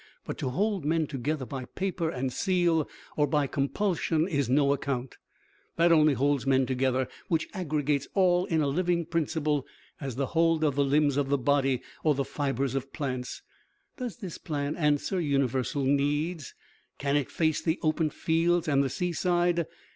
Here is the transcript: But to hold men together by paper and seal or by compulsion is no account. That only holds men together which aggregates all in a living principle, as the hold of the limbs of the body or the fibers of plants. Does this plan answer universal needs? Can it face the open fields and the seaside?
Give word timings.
But 0.25 0.39
to 0.39 0.49
hold 0.49 0.83
men 0.83 1.05
together 1.05 1.45
by 1.45 1.65
paper 1.65 2.09
and 2.09 2.33
seal 2.33 2.89
or 3.15 3.27
by 3.27 3.45
compulsion 3.45 4.27
is 4.27 4.49
no 4.49 4.73
account. 4.73 5.17
That 5.75 5.91
only 5.91 6.15
holds 6.15 6.47
men 6.47 6.65
together 6.65 7.07
which 7.27 7.47
aggregates 7.53 8.07
all 8.15 8.45
in 8.45 8.61
a 8.61 8.67
living 8.67 9.05
principle, 9.05 9.67
as 9.99 10.15
the 10.15 10.25
hold 10.33 10.63
of 10.63 10.73
the 10.73 10.83
limbs 10.83 11.17
of 11.17 11.29
the 11.29 11.37
body 11.37 11.83
or 12.03 12.15
the 12.15 12.25
fibers 12.25 12.73
of 12.73 12.91
plants. 12.91 13.43
Does 13.97 14.17
this 14.17 14.39
plan 14.39 14.75
answer 14.75 15.19
universal 15.21 15.83
needs? 15.83 16.55
Can 16.97 17.15
it 17.15 17.29
face 17.29 17.61
the 17.61 17.77
open 17.83 18.09
fields 18.09 18.67
and 18.67 18.83
the 18.83 18.89
seaside? 18.89 19.67